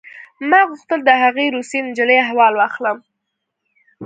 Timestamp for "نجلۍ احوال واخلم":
1.87-2.97